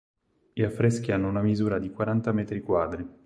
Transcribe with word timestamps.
Gli 0.53 0.63
affreschi 0.63 1.11
hanno 1.11 1.27
una 1.29 1.43
misura 1.43 1.77
di 1.77 1.91
quaranta 1.91 2.33
mq. 2.33 3.05